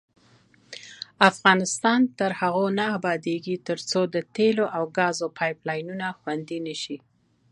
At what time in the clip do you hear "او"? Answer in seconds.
4.77-4.83